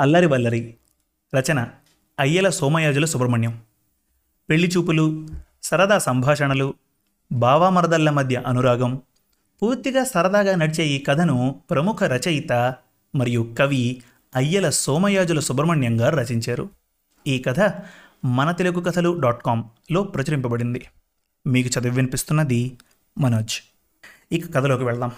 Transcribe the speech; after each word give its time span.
అల్లరి 0.00 0.26
వల్లరి 0.26 0.74
రచన 1.34 1.68
అయ్యల 2.20 2.48
సోమయాజుల 2.48 3.04
సుబ్రహ్మణ్యం. 3.04 3.60
పెళ్ళి 4.50 4.68
చూపులు 4.68 5.28
సరదా 5.62 5.98
సంభాషణలు 5.98 6.74
బావామరదళ్ళ 7.32 8.10
మధ్య 8.10 8.42
అనురాగం 8.46 9.02
పూర్తిగా 9.62 10.04
సరదాగా 10.04 10.56
నడిచే 10.56 10.86
ఈ 10.86 10.98
కథను 10.98 11.62
ప్రముఖ 11.70 12.04
రచయిత 12.04 12.74
మరియు 13.14 13.54
కవి 13.58 14.02
అయ్యల 14.36 14.70
సోమయాజుల 14.70 15.40
సుబ్రహ్మణ్యం 15.40 16.00
గారు 16.00 16.16
రచించారు. 16.16 16.68
ఈ 17.26 17.38
కథ 17.38 17.72
మన 18.24 18.50
తెలుగు 18.50 18.80
కథలు 18.80 19.20
డాట్ 19.20 19.42
కామ్లో 19.42 20.02
ప్రచురింపబడింది. 20.02 20.86
మీకు 21.46 21.68
చదివి 21.68 21.96
వినిపిస్తున్నది 21.96 22.78
మనోజ్. 23.18 23.60
ఇక 24.32 24.54
కథలోకి 24.54 24.84
వెళ్దాం. 24.84 25.10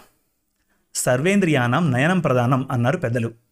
సర్వేంద్రియానం 0.94 1.90
నయనం 1.90 2.20
ప్రధానం 2.20 2.68
అన్నారు 2.70 2.98
పెద్దలు. 2.98 3.43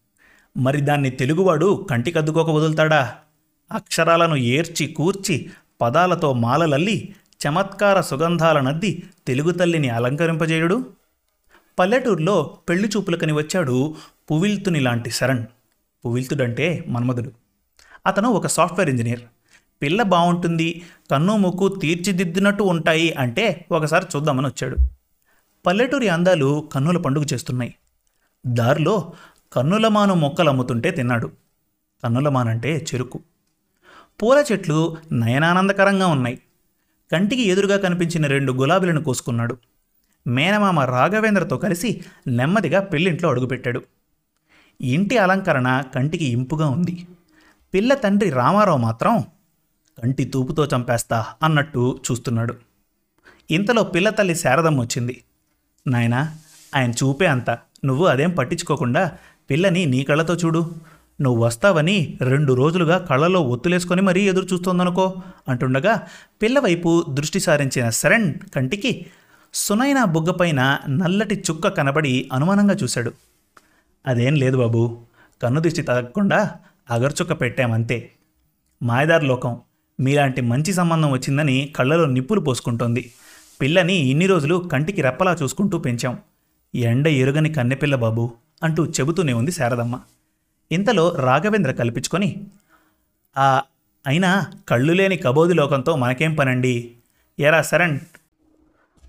మరి 0.57 0.81
దాన్ని 0.81 1.09
తెలుగువాడు 1.09 1.87
కంటికద్దుకోక 1.89 2.49
వదులుతాడా? 2.49 3.15
అక్షరాలను 3.71 4.35
ఏర్చి 4.35 4.87
కూర్చి 4.87 5.49
పదాలతో 5.81 6.33
మాలలల్లి 6.33 7.15
చమత్కార 7.47 8.01
సుగంధాల 8.01 8.59
నద్ది 8.59 9.03
తెలుగు 9.27 9.51
తల్లిని 9.51 9.89
అలంకరింపజేయుడు? 9.89 10.85
పల్లెటూరులో 11.79 12.57
పెళ్ళి 12.69 12.87
చూపులకని 12.87 13.33
వచ్చాడు 13.33 13.95
పువిల్తుని 14.31 14.79
లాంటి 14.79 15.09
శరణ్. 15.09 15.45
పువిల్తుడంటే 16.05 16.85
మన్మధుడు. 16.87 17.31
అతను 18.05 18.29
ఒక 18.29 18.47
సాఫ్ట్వేర్ 18.47 18.89
ఇంజనీర్. 18.89 19.21
పిల్ల 19.81 20.01
బాగుంటుంది 20.01 20.81
కన్ను 21.11 21.37
ముక్కు 21.37 21.67
తీర్చిదిద్దినట్టు 21.67 22.63
ఉంటాయి 22.63 23.13
అంటే 23.13 23.65
ఒకసారి 23.71 24.05
చూద్దామని 24.15 24.47
వచ్చాడు. 24.47 24.77
పల్లెటూరి 25.65 26.09
అందాలు 26.09 26.69
కన్నుల 26.73 26.97
పండుగ 26.97 27.23
చేస్తున్నాయి. 27.33 27.75
దారిలో 28.47 29.13
కన్నులమాను 29.53 30.13
మొక్కలు 30.13 30.49
అమ్ముతుంటే 30.49 30.91
తిన్నాడు. 30.91 31.31
కన్నులమానంటే 32.03 32.85
చెరుకు. 32.93 33.19
పూల 34.21 34.45
చెట్లు 34.51 34.97
నయనానందకరంగా 35.11 36.07
ఉన్నాయి. 36.07 36.39
కంటికి 37.11 37.41
ఎదురుగా 37.41 37.77
కనిపించిన 37.77 38.27
రెండు 38.27 38.53
గులాబీలను 38.53 39.03
కోసుకున్నాడు. 39.03 39.57
మేనమామ 40.27 40.79
రాఘవేంద్రతో 40.79 41.57
కలిసి 41.57 42.05
నెమ్మదిగా 42.27 42.79
పెళ్ళింట్లో 42.79 43.29
అడుగుపెట్టాడు. 43.29 43.83
ఇంటి 44.81 45.17
అలంకరణ 45.17 45.83
కంటికి 45.95 46.25
ఇంపుగా 46.25 46.67
ఉంది. 46.67 47.07
పిల్ల 47.73 47.93
తండ్రి 47.93 48.29
రామారావు 48.29 48.77
మాత్రం 48.77 49.21
కంటి 50.03 50.25
తూపుతో 50.25 50.65
చంపేస్తా 50.65 51.25
అన్నట్టు 51.43 51.99
చూస్తున్నాడు. 52.11 52.55
ఇంతలో 53.51 53.83
పిల్ల 53.83 54.09
తల్లి 54.09 54.35
శారదమ్మ 54.35 54.81
వచ్చింది. 54.81 55.23
నాయనా 55.87 56.37
ఆయన 56.75 56.91
చూపే 56.91 57.25
అంత. 57.25 57.49
నువ్వు 57.85 58.05
అదేం 58.05 58.31
పట్టించుకోకుండా 58.31 59.17
పిల్లని 59.49 59.85
నీ 59.85 60.03
కళ్ళతో 60.03 60.33
చూడు. 60.33 60.71
నువ్వు 61.21 61.43
వస్తావని 61.43 62.17
రెండు 62.21 62.53
రోజులుగా 62.53 62.97
కళ్ళలో 62.97 63.41
ఒత్తులేసుకొని 63.41 64.01
మరీ 64.01 64.21
ఎదురు 64.21 64.47
చూస్తోందనుకో 64.53 65.13
అంటుండగా 65.47 66.07
పిల్లవైపు 66.41 67.05
దృష్టి 67.09 67.39
సారించిన 67.39 67.89
శరణ్ 67.89 68.33
కంటికి 68.55 69.05
సునైన 69.53 70.03
బుగ్గపైన 70.03 70.79
నల్లటి 70.89 71.43
చుక్క 71.51 71.67
కనబడి 71.67 72.29
అనుమానంగా 72.33 72.73
చూశాడు. 72.83 73.11
అదేం 74.07 74.35
లేదు 74.35 74.57
బాబు 74.57 74.97
కన్ను 75.41 75.61
దృష్టి 75.61 75.81
తగ్గకుండా 75.81 76.51
అగర్చుక్క 76.89 77.41
పెట్టామంతే. 77.41 78.11
మాయదార్ 78.83 79.23
లోకం 79.23 79.59
మీలాంటి 79.99 80.41
మంచి 80.41 80.73
సంబంధం 80.73 81.11
వచ్చిందని 81.11 81.73
కళ్ళలో 81.75 82.05
నిప్పులు 82.05 82.39
పోసుకుంటోంది. 82.39 83.11
పిల్లని 83.61 83.95
ఇన్ని 83.95 84.27
రోజులు 84.27 84.69
కంటికి 84.71 85.01
రెప్పలా 85.01 85.37
చూసుకుంటూ 85.43 85.77
పెంచాం. 85.77 86.17
ఎండ 86.75 87.07
ఎరుగని 87.07 87.53
కన్నెపిల్ల 87.53 87.95
బాబు 87.95 88.31
అంటూ 88.63 88.85
చెబుతూనే 88.85 89.33
ఉంది 89.33 89.51
శారదమ్మ. 89.51 89.99
ఇంతలో 90.71 91.15
రాఘవేంద్ర 91.15 91.71
కల్పించుకొని 91.71 92.47
ఆ 93.37 93.61
అయినా 94.07 94.47
కళ్ళు 94.69 94.93
లేని 94.93 95.17
కబోది 95.17 95.53
లోకంతో 95.53 95.95
మనకేం 95.95 96.35
పనండి? 96.35 96.95
ఎరా 97.39 97.61
శరణ్ 97.61 97.99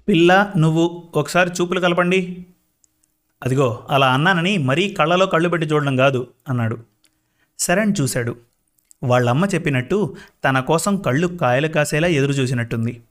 పిల్ల 0.09 0.53
నువ్వు 0.57 1.11
ఒకసారి 1.15 1.51
చూపులు 1.61 1.81
కలపండి. 1.81 2.47
అదిగో 3.43 3.87
అలా 3.91 4.13
అన్నానని 4.13 4.59
మరీ 4.59 4.95
కళ్ళలో 4.99 5.27
కళ్ళు 5.27 5.49
పెట్టి 5.49 5.67
చూడడం 5.67 5.97
కాదు 5.97 6.27
అన్నాడు. 6.49 6.77
శరణ్ 7.59 7.95
చూశాడు. 8.01 8.37
వాళ్ళమ్మ 9.03 9.45
చెప్పినట్టు 9.45 10.17
తన 10.45 10.61
కోసం 10.61 10.97
కళ్ళు 10.97 11.27
కాయలు 11.27 11.69
కాసేలా 11.69 12.09
ఎదురు 12.09 12.33
చూసినట్టుంది. 12.33 13.03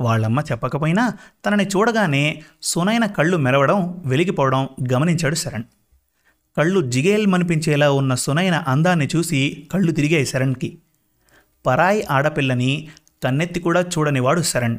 వాళ్ళమ్మ 0.00 0.40
చెప్పకపోయినా 0.40 1.12
తనని 1.46 1.66
చూడగానే 1.66 2.42
సునైన 2.62 3.06
కళ్ళు 3.06 3.36
మెరవడం 3.36 4.02
వెలిగిపోవడం 4.06 4.68
గమనించాడు 4.92 5.34
శరణ్. 5.34 5.64
కళ్ళు 6.56 6.90
జిగేల్మనిపించేలా 6.90 7.92
ఉన్న 7.92 8.14
సునైన 8.14 8.54
అందాన్ని 8.54 9.08
చూసి 9.16 9.68
కళ్ళు 9.72 9.92
తిరిగాయి 9.92 10.26
శరణ్కి. 10.26 10.78
పరాయి 11.66 12.02
ఆడపిల్లని 12.10 12.88
కన్నెత్తి 13.24 13.60
కూడా 13.60 13.80
చూడనివాడు 13.80 14.42
శరణ్. 14.42 14.78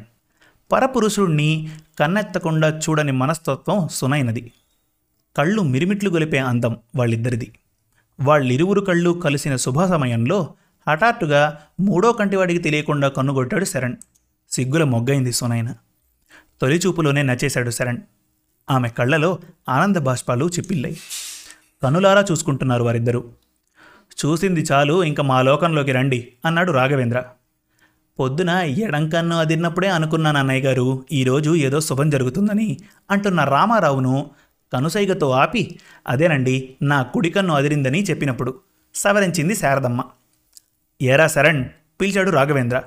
పరపురుషుణ్ణి 0.72 1.70
కన్నెత్తకుండా 1.98 2.78
చూడని 2.78 3.12
మనస్తత్వం 3.12 3.88
సునైనది 3.88 4.52
కళ్ళు 5.36 5.62
మిరిమిట్లు 5.62 6.10
గొలిపే 6.10 6.38
అందం 6.38 6.76
వాళ్ళిద్దరిది. 6.96 7.52
వాళ్ళిరువురు 8.20 8.80
కళ్ళు 8.80 9.10
కలిసిన 9.10 9.56
శుభ 9.56 9.84
సమయంలో 9.84 10.54
హఠాత్తుగా 10.88 11.60
మూడో 11.80 12.12
కంటివాడికి 12.12 12.60
తెలియకుండా 12.60 13.08
కన్నుగొట్టాడు 13.08 13.64
శరణ్. 13.64 13.96
సిగ్గుల 14.50 14.84
మొగ్గైంది 14.84 15.32
సునైన 15.32 15.74
తొలిచూపులోనే 16.60 17.22
నచ్చేశాడు 17.22 17.70
శరణ్. 17.70 17.98
ఆమె 18.70 18.88
కళ్ళలో 18.88 19.38
ఆనంద 19.68 19.96
బాష్పాలు 19.96 20.46
చిప్పిల్లాయి. 20.46 20.96
కనులారా 21.82 22.24
చూసుకుంటున్నారు 22.30 22.84
వారిద్దరూ. 22.84 23.24
చూసింది 24.24 24.60
చాలు 24.60 25.04
ఇంకా 25.04 25.22
మా 25.22 25.42
లోకంలోకి 25.42 25.92
రండి 25.92 26.32
అన్నాడు 26.44 26.72
రాఘవేంద్ర. 26.72 27.24
పొద్దున 28.18 28.50
ఎడంకన్ను 28.50 29.36
అదిరినప్పుడే 29.36 29.88
అనుకున్నాను 29.88 30.38
అన్నయ్య 30.38 30.62
గారు 30.62 31.04
ఈరోజు 31.12 31.54
ఏదో 31.54 31.80
శుభం 31.80 32.10
జరుగుతుందని 32.10 32.76
అంటున్న 33.10 33.44
రామారావును 33.44 34.30
కనుసైగతో 34.72 35.30
ఆపి 35.30 35.78
అదేనండి 36.08 36.76
నా 36.82 37.02
కుడి 37.02 37.30
కన్ను 37.30 37.54
అదిరిందని 37.54 38.02
చెప్పినప్పుడు 38.02 38.60
సవరించింది 38.94 39.56
శారదమ్మ. 39.56 40.04
ఏరా 41.02 41.26
శరణ్ 41.26 41.64
పిలిచాడు 42.00 42.30
రాఘవేంద్ర. 42.30 42.82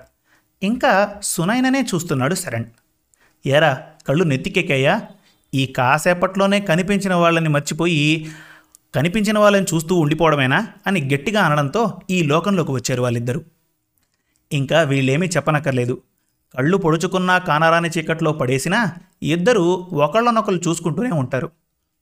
ఇంకా 0.63 1.19
సునైననే 1.23 1.87
చూస్తున్నాడు 1.95 2.35
శరణ్. 2.35 2.65
ఏరా 3.47 3.83
కళ్ళు 4.07 4.23
నెత్తికెక్కాయా? 4.23 5.01
ఈ 5.53 5.65
కాసేపట్లోనే 5.65 6.59
కనిపించిన 6.59 7.13
వాళ్ళని 7.13 7.49
మర్చిపోయి 7.49 8.31
కనిపించిన 8.95 9.39
వాళ్ళని 9.39 9.65
చూస్తూ 9.73 9.95
ఉండిపోవడమేనా 9.95 10.67
అని 10.87 11.09
గట్టిగా 11.13 11.41
అనడంతో 11.41 11.99
ఈ 12.09 12.23
లోకంలోకి 12.23 12.71
వచ్చారు 12.71 13.01
వాళ్ళిద్దరూ. 13.01 13.41
ఇంకా 14.51 14.81
వీళ్ళేమీ 14.81 15.27
చెప్పనక్కర్లేదు. 15.27 16.01
కళ్ళు 16.57 16.77
పొడుచుకున్నా 16.77 17.37
కానరాని 17.37 17.89
చీకట్లో 17.97 18.31
పడేసినా 18.31 18.95
ఇద్దరూ 19.23 19.63
ఒకళ్ళనొకళ్ళు 19.93 20.61
చూసుకుంటూనే 20.67 21.11
ఉంటారు. 21.11 21.51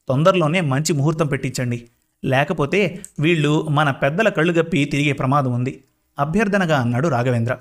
తొందరలోనే 0.07 0.61
మంచి 0.61 0.93
ముహూర్తం 0.93 1.27
పెట్టించండి. 1.27 1.87
లేకపోతే 2.25 2.99
వీళ్ళు 3.19 3.67
మన 3.67 3.91
పెద్దల 3.91 4.29
కళ్ళు 4.29 4.53
గప్పి 4.53 4.85
తిరిగే 4.85 5.11
ప్రమాదం 5.11 5.53
ఉంది. 5.53 5.83
అభ్యర్థనగా 6.19 6.77
అన్నాడు 6.77 7.07
రాఘవేంద్ర. 7.07 7.57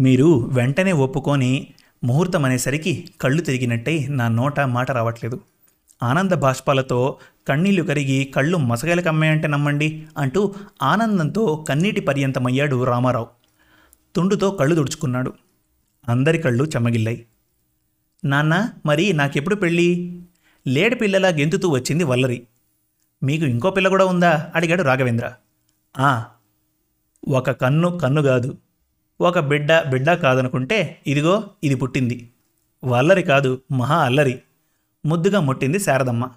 మీరు 0.00 0.48
వెంటనే 0.52 0.92
ఒప్పుకొని 0.92 1.66
ముహూర్తం 2.04 2.44
అనేసరికి 2.44 3.08
కళ్ళు 3.20 3.42
తిరిగినట్టే 3.42 4.06
నా 4.08 4.28
నోట 4.28 4.60
మాట 4.60 4.90
రావట్లేదు. 4.90 5.40
ఆనంద 6.02 6.32
బాష్పాలతో 6.32 7.18
కన్నీళ్ళు 7.48 7.82
కరిగి 7.82 8.24
కళ్ళు 8.24 8.56
మసగలు 8.56 9.02
కమ్మాయంటే 9.02 9.48
నమ్మండి 9.48 10.06
అంటూ 10.18 10.54
ఆనందంతో 10.82 11.64
కన్నీటి 11.68 12.00
పర్యంతమయ్యాడు 12.00 12.84
రామారావు. 12.84 13.26
తుండుతో 14.16 14.50
కళ్ళు 14.50 14.74
తుడుచుకున్నాడు. 14.74 15.32
అందరి 16.08 16.38
కళ్ళు 16.38 16.64
చెమ్మగిల్లాయి 16.64 17.26
నాన్న 18.24 18.68
మరి 18.86 19.12
నాకెప్పుడు 19.12 19.54
పెళ్ళి? 19.54 20.20
లేడి 20.68 20.94
పిల్లలా 20.94 21.28
గెంతుతూ 21.28 21.68
వచ్చింది 21.68 22.04
వల్లరి. 22.04 22.46
మీకు 23.22 23.44
ఇంకో 23.44 23.70
పిల్ల 23.70 23.88
కూడా 23.88 24.04
ఉందా? 24.04 24.50
అడిగాడు 24.54 24.82
రాఘవేంద్ర. 24.82 25.32
ఆ 25.98 26.24
ఒక 27.28 27.50
కన్ను 27.50 27.98
కన్ను 27.98 28.22
కాదు. 28.22 28.58
ఒక 29.20 29.38
బిడ్డ 29.38 29.72
బిడ్డ 29.88 30.12
కాదనుకుంటే 30.12 31.00
ఇదిగో 31.06 31.44
ఇది 31.64 31.74
పుట్టింది. 31.74 32.30
వల్లరి 32.84 33.22
కాదు 33.22 33.60
మహా 33.72 33.96
అల్లరి. 33.96 34.42
ముద్దుగా 35.04 35.40
ముట్టింది 35.40 35.78
శారదమ్మ. 35.78 36.30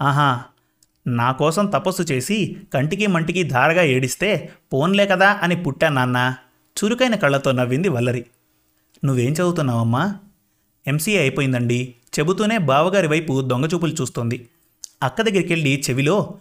ఆహా 0.00 0.42
నా 1.06 1.32
కోసం 1.32 1.66
తపస్సు 1.66 2.02
చేసి 2.02 2.56
కంటికి 2.74 3.06
మంటికి 3.06 3.42
ధారగా 3.42 3.82
ఏడిస్తే 3.82 4.52
పోన్లే 4.72 5.06
కదా 5.06 5.40
అని 5.42 5.62
పుట్టా 5.62 5.88
నాన్న. 5.88 6.34
చురుకైన 6.76 7.14
కళ్ళతో 7.14 7.52
నవ్వింది 7.52 7.88
వల్లరి. 7.88 8.26
నువ్వేం 9.04 9.32
చదువుతున్నావమ్మా? 9.32 10.18
ఎంసీఏ 10.86 11.18
అయిపోయిందండి. 11.18 11.94
చెబుతూనే 12.18 12.58
బావగారి 12.58 13.06
వైపు 13.06 13.40
దొంగచూపులు 13.40 13.92
చూస్తోంది. 13.92 14.48
అక్క 15.02 15.22
దగ్గరికి 15.22 15.52
వెళ్ళి 15.52 15.82
చెవిలో 15.90 16.34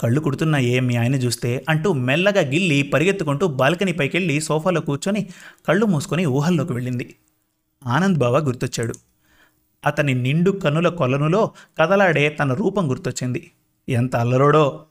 కళ్ళు 0.00 0.20
కుడుతున్నాయే 0.20 0.80
మీ 0.80 0.96
ఆయన 0.96 1.14
చూస్తే 1.14 1.64
అంటూ 1.68 1.92
మెల్లగా 1.92 2.40
గిల్లి 2.40 2.82
పరిగెత్తుకుంటూ 2.82 3.46
బాల్కనీ 3.46 3.92
పైకెళ్ళి 3.92 4.40
సోఫాలో 4.40 4.80
కూర్చొని 4.80 5.28
కళ్ళు 5.68 5.86
మూసుకొని 5.86 6.26
ఊహల్లోకి 6.26 6.72
వెళ్ళింది. 6.72 7.14
ఆనంద్ 7.86 8.18
బావ 8.18 8.38
గుర్తొచ్చాడు. 8.38 8.94
అతని 9.86 10.14
నిండు 10.14 10.50
కన్నుల 10.50 10.88
కొలనులో 10.88 11.50
కదలాడే 11.78 12.28
తన 12.28 12.54
రూపం 12.54 12.90
గుర్తొచ్చింది. 12.90 13.52
ఎంత 13.88 14.16
అల్లరోడో. 14.16 14.84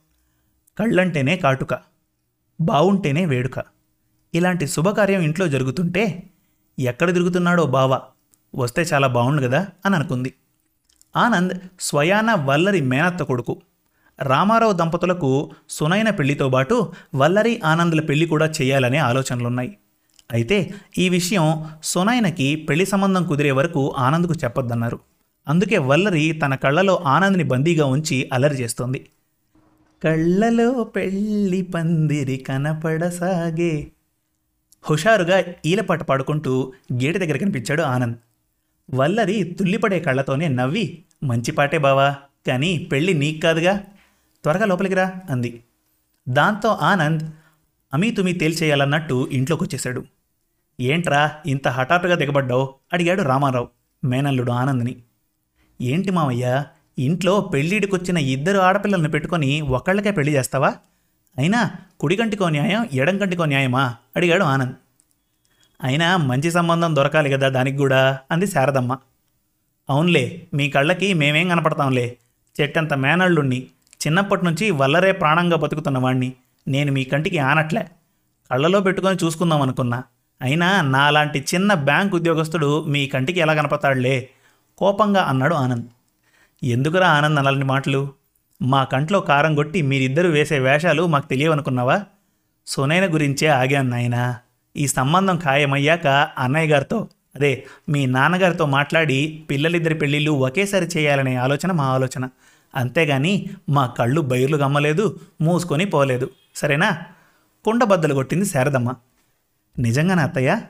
కళ్ళంటేనే 0.78 1.36
కాటుక 1.36 1.78
బావుంటేనే 2.60 3.26
వేడుక. 3.26 3.64
ఇలాంటి 4.34 4.66
శుభకార్యం 4.66 5.20
ఇంట్లో 5.20 5.48
జరుగుతుంటే 5.48 6.22
ఎక్కడ 6.78 7.12
తిరుగుతున్నాడో 7.12 7.66
బావ 7.66 8.00
వస్తే 8.54 8.82
చాలా 8.82 9.06
బాగుండు 9.06 9.42
కదా 9.42 9.66
అని 9.86 9.94
అనుకుంది. 9.94 10.34
ఆనంద్ 11.16 11.54
స్వయాన 11.80 12.34
వల్లరి 12.34 12.80
మేనత్త 12.80 13.22
కొడుకు 13.22 13.62
రామారావు 14.22 14.72
దంపతులకు 14.72 15.50
సునైన 15.68 16.10
పెళ్ళితో 16.10 16.48
పాటు 16.48 16.92
వల్లరి 17.14 17.60
ఆనంద్ల 17.64 18.00
పెళ్ళి 18.00 18.26
కూడా 18.26 18.46
చేయాలనే 18.46 18.98
ఆలోచనలున్నాయి. 18.98 19.78
అయితే 20.30 20.74
ఈ 20.98 21.08
విషయం 21.08 21.64
సునైనకి 21.84 22.56
పెళ్ళి 22.56 22.86
సంబంధం 22.86 23.26
కుదిరే 23.26 23.50
వరకు 23.50 23.94
ఆనంద్కు 23.98 24.34
చెప్పొద్దన్నారు. 24.44 24.98
అందుకే 25.48 25.78
వల్లరి 25.78 26.32
తన 26.32 26.54
కళ్ళలో 26.54 26.96
ఆనంద్ని 26.96 27.44
బందీగా 27.44 27.86
ఉంచి 27.86 28.30
అలరి 28.32 28.54
చేస్తోంది. 28.54 29.06
కళ్ళలో 30.04 30.84
పెళ్ళి 30.84 31.62
పందిరి 31.62 32.36
కనపడసాగే. 32.36 33.90
హుషారుగా 34.90 35.44
ఈలపాట 35.66 36.02
పాడుకుంటూ 36.02 36.72
గేటు 36.92 37.18
దగ్గర 37.18 37.36
కనిపించాడు 37.36 37.82
ఆనంద్. 37.82 38.16
వల్లరి 38.94 39.44
తుల్లిపడే 39.44 40.00
కళ్ళతోనే 40.00 40.48
నవ్వి 40.48 41.04
మంచి 41.22 41.52
పాటే 41.52 41.78
బావా 41.78 42.16
కానీ 42.46 42.78
పెళ్ళి 42.78 43.14
నీకు 43.14 43.40
కాదుగా 43.40 43.84
త్వరగా 44.42 44.64
లోపలికి 44.64 44.94
రా 44.94 45.12
అంది. 45.30 45.62
దాంతో 46.28 46.68
ఆనంద్ 46.68 47.22
అమీతుమీ 47.94 48.32
తేల్చేయాలన్నట్టు 48.32 49.28
ఇంట్లోకి 49.32 49.64
వచ్చేశాడు 49.64 50.04
ఏంట్రా 50.80 51.32
ఇంత 51.46 51.68
హఠాత్తుగా 51.68 52.14
దిగబడ్డావు? 52.14 52.74
అడిగాడు 52.92 53.22
రామారావు 53.22 53.68
మేనల్లుడు 54.04 54.52
ఆనంద్ని. 54.52 54.96
ఏంటి 55.80 56.10
మామయ్య 56.10 56.64
ఇంట్లో 56.98 57.40
పెళ్ళిడికొచ్చిన 57.40 58.16
ఇద్దరు 58.16 58.58
ఆడపిల్లల్ని 58.58 59.10
పెట్టుకొని 59.10 59.60
ఒకళ్ళకే 59.60 60.10
పెళ్ళి 60.10 60.34
చేస్తావా? 60.34 60.74
అయినా 61.38 61.70
కుడికంటికో 62.00 62.48
న్యాయం 62.48 62.88
ఎడంకంటికో 62.92 63.44
న్యాయమా? 63.44 63.96
అడిగాడు 64.16 64.44
ఆనంద్. 64.44 64.74
అయినా 65.82 66.16
మంచి 66.16 66.50
సంబంధం 66.50 66.96
దొరకాలి 66.96 67.30
కదా 67.30 67.48
దానికి 67.48 67.76
కూడా 67.76 68.18
అంది 68.30 68.46
శారదమ్మ. 68.46 68.98
అవునులే 69.90 70.46
మీ 70.54 70.70
కళ్ళకి 70.70 71.14
మేమేం 71.14 71.48
కనపడతాంలే. 71.48 72.16
చెట్టంత 72.60 72.94
మేనళ్ళుణ్ణి 72.94 73.66
చిన్నప్పటి 74.06 74.44
నుంచి 74.44 74.70
వల్లరే 74.70 75.12
ప్రాణంగా 75.12 75.56
బతుకుతున్నవాణ్ణి 75.56 76.32
నేను 76.68 76.92
మీ 76.92 77.04
కంటికి 77.04 77.38
ఆనట్లే. 77.38 77.86
కళ్ళలో 78.50 78.80
పెట్టుకొని 78.80 79.18
చూసుకుందాం 79.24 79.62
అనుకున్నా. 79.62 80.02
అయినా 80.42 80.80
నాలాంటి 80.80 81.44
చిన్న 81.54 81.74
బ్యాంక్ 81.74 82.14
ఉద్యోగస్తుడు 82.14 82.84
మీ 82.84 83.06
కంటికి 83.06 83.40
ఎలా 83.40 83.54
కనపడతాడులే? 83.54 84.28
కోపంగా 84.78 85.22
అన్నాడు 85.22 85.54
ఆనంద్. 85.54 85.86
ఎందుకురా 86.64 87.08
ఆనంద్ 87.08 87.38
అలాంటి 87.38 87.64
మాటలు? 87.64 88.08
మా 88.62 88.84
కంట్లో 88.84 89.20
కారం 89.20 89.54
కొట్టి 89.54 89.82
మీరిద్దరూ 89.82 90.28
వేసే 90.28 90.58
వేషాలు 90.58 91.06
మాకు 91.06 91.28
తెలియవనుకున్నావా? 91.28 92.04
సునైన 92.66 93.14
గురించే 93.14 93.48
ఆగాను 93.48 93.88
నాయనా. 93.88 94.36
ఈ 94.76 94.86
సంబంధం 94.86 95.38
ఖాయమయ్యాక 95.38 96.06
అన్నయ్య 96.38 96.72
గారితో 96.72 97.08
అదే 97.34 97.64
మీ 97.88 98.06
నాన్నగారితో 98.06 98.66
మాట్లాడి 98.66 99.44
పిల్లలిద్దరి 99.50 99.94
పెళ్ళిళ్ళు 99.94 100.30
ఒకేసారి 100.30 100.84
చేయాలనే 100.84 101.36
ఆలోచన 101.36 101.72
మా 101.72 101.84
ఆలోచన. 101.84 102.28
అంతేగాని 102.74 103.50
మా 103.68 103.86
కళ్ళు 103.86 104.20
బయర్లు 104.20 104.56
గమ్మలేదు 104.56 105.20
మూసుకొని 105.40 105.84
పోలేదు. 105.84 106.30
సరేనా? 106.54 106.98
కుండబద్దలు 107.64 108.14
కొట్టింది 108.14 108.44
శారదమ్మ. 108.44 108.94
నిజంగానా 109.78 110.22
అత్తయ్య? 110.22 110.60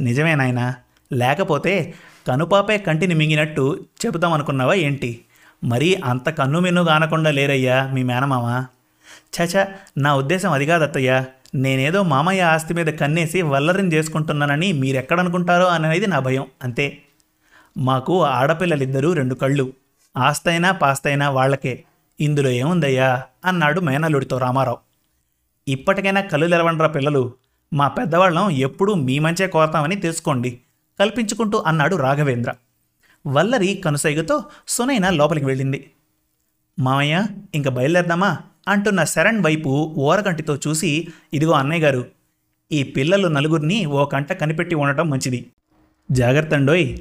నిజమే 0.00 0.34
నాయనా. 0.34 0.74
లేకపోతే 1.12 1.94
కనుపాపే 2.28 2.78
కంటిని 2.78 3.14
మింగినట్టు 3.14 3.86
చెబుతాం 4.06 4.32
అనుకున్నావా 4.32 4.74
ఏంటి? 4.74 5.24
మరీ 5.64 5.94
అంత 5.94 6.30
కన్ను 6.30 6.60
మిన్ను 6.60 6.84
కానకుండా 6.84 7.30
లేరయ్యా 7.30 7.90
మీ 7.94 8.02
మేనమామ. 8.02 8.66
చచ 9.36 9.66
నా 9.98 10.16
ఉద్దేశం 10.16 10.52
అది 10.52 10.66
కాదు 10.66 10.82
అత్తయ్య. 10.82 11.24
నేనేదో 11.54 12.02
మామయ్య 12.02 12.42
ఆస్తి 12.42 12.74
మీద 12.74 12.86
కన్నేసి 12.86 13.42
వల్లరిని 13.42 13.94
చేసుకుంటున్నానని 13.94 14.72
మీరెక్కడనుకుంటారో 14.72 15.64
అనేది 15.64 16.06
నా 16.06 16.18
భయం. 16.18 16.46
అంతే. 16.62 16.98
మాకు 17.78 18.24
ఆడపిల్లలిద్దరూ 18.24 19.12
రెండు 19.12 19.34
కళ్ళు. 19.34 19.72
ఆస్తైనా 20.16 20.72
పాస్తైనా 20.72 21.30
వాళ్ళకే. 21.30 21.84
ఇందులో 22.20 22.50
ఏముందయ్యా? 22.50 23.22
అన్నాడు 23.44 23.80
మేనల్లుడితో 23.80 24.38
రామారావు. 24.38 24.78
ఇప్పటికైనా 25.68 26.20
కళ్ళు 26.20 26.46
నిలవండ్రా 26.46 26.88
పిల్లలు. 26.88 27.32
మా 27.74 27.88
పెద్దవాళ్ళం 27.88 28.50
ఎప్పుడూ 28.50 28.94
మీ 28.94 29.18
మంచే 29.18 29.46
కోరతామని 29.46 29.96
తెలుసుకోండి. 29.96 30.60
కల్పించుకుంటూ 31.00 31.64
అన్నాడు 31.66 31.96
రాఘవేంద్ర. 31.96 32.54
వల్లరి 33.26 33.74
కనుసైగతో 33.74 34.44
సునైన 34.68 35.10
లోపలికి 35.10 35.46
వెళ్ళింది. 35.46 35.90
మామయ్య 36.78 37.26
ఇంక 37.54 37.68
బయలుదేరదామా? 37.68 38.38
అంటున్న 38.68 39.04
శరణ్ 39.04 39.44
వైపు 39.44 39.94
ఓరగంటితో 39.98 40.56
చూసి 40.56 41.08
ఇదిగో 41.34 41.52
అన్నయ్య 41.52 41.82
గారు 41.82 42.04
ఈ 42.72 42.82
పిల్లలు 42.82 43.28
నలుగురిని 43.28 43.86
ఓ 43.86 44.04
కంట 44.04 44.32
కనిపెట్టి 44.32 44.74
ఉండటం 44.74 45.10
మంచిది. 45.10 45.50
జాగ్రత్త 46.12 46.54
అండోయ్ 46.54 46.98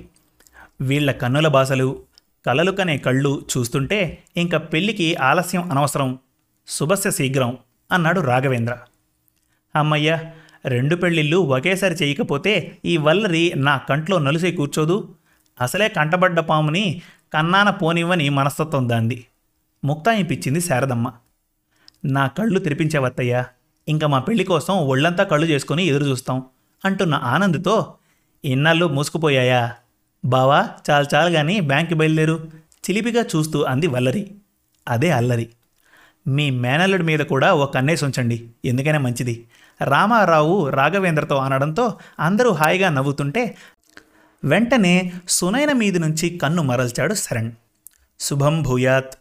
వీళ్ళ 0.81 1.11
కన్నుల 1.11 1.47
భాషలు 1.47 1.99
కలలు 2.45 2.71
కనే 2.71 2.97
కళ్ళు 2.97 3.45
చూస్తుంటే 3.57 4.23
ఇంక 4.37 4.55
పెళ్ళికి 4.55 5.15
ఆలస్యం 5.15 5.71
అనవసరం. 5.71 6.19
శుభస్య 6.67 7.11
శీఘ్రం 7.11 7.57
అన్నాడు 7.91 8.21
రాఘవేంద్ర. 8.21 8.77
అమ్మయ్య 9.75 10.19
రెండు 10.65 10.95
పెళ్ళిళ్ళు 10.95 11.37
ఒకేసారి 11.37 11.93
చేయకపోతే 11.93 12.77
ఈ 12.85 12.97
వల్లరి 12.97 13.53
నా 13.55 13.77
కంట్లో 13.77 14.19
నలుసై 14.19 14.51
కూర్చోదు. 14.51 15.15
అసలే 15.61 15.89
కంటబడ్డ 15.89 16.39
పాముని 16.39 17.01
కన్నాన 17.33 17.69
పోనివ్వని 17.69 18.29
మనస్తత్వం 18.29 18.89
దాంది. 18.89 19.25
ముక్తాయింపిచ్చింది 19.83 20.61
శారదమ్మ. 20.61 21.13
నా 22.05 22.27
కళ్ళు 22.27 22.59
తెరిపించేవత్తయ్యా 22.59 23.45
ఇంకా 23.87 24.07
మా 24.07 24.19
పెళ్ళి 24.19 24.43
కోసం 24.43 24.73
ఒళ్ళంతా 24.73 25.23
కళ్ళు 25.23 25.45
చేసుకుని 25.45 25.83
ఎదురు 25.83 26.05
చూస్తాం 26.05 26.43
అంటున్న 26.85 27.15
ఆనంద్తో 27.15 27.93
ఇన్నాళ్ళు 28.45 28.85
మూసుకుపోయాయా? 28.87 29.75
బావా 30.25 30.69
చాలు 30.89 31.05
చాలు 31.15 31.33
కానీ 31.33 31.59
బ్యాంక్కి 31.59 31.95
బయలుదేరు. 31.95 32.51
చిలిపిగా 32.89 33.25
చూస్తూ 33.35 33.63
అంది 33.63 33.87
వల్లరి. 33.87 34.31
అదే 34.87 35.11
అల్లరి. 35.11 35.49
మీ 36.27 36.49
మేనల్లుడి 36.49 37.03
మీద 37.03 37.19
కూడా 37.19 37.53
ఓ 37.53 37.65
కన్నేసి 37.65 38.05
ఉంచండి. 38.05 38.49
ఎందుకైనా 38.65 38.99
మంచిది. 38.99 39.47
రామారావు 39.83 40.69
రాఘవేంద్రతో 40.69 41.35
అనడంతో 41.35 41.99
అందరూ 42.19 42.51
హాయిగా 42.51 42.89
నవ్వుతుంటే 42.89 43.55
వెంటనే 44.43 45.11
సునైన 45.29 45.71
మీది 45.71 45.99
నుంచి 45.99 46.29
కన్ను 46.29 46.63
మరల్చాడు 46.63 47.13
శరణ్. 47.13 47.51
శుభం 48.19 48.61
భూయాత్. 48.61 49.13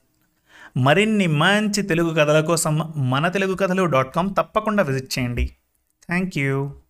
మరిన్ని 0.77 1.27
మంచి 1.27 1.83
తెలుగు 1.83 2.11
కథల 2.11 2.41
కోసం 2.41 2.93
మన 2.97 3.29
తెలుగు 3.29 3.55
కథలు 3.55 3.85
డాట్ 3.85 4.15
కామ్ 4.15 4.35
తప్పకుండా 4.39 4.83
విజిట్ 4.83 5.19
చేయండి. 5.19 5.45
Thank 6.07 6.39
you. 6.39 6.82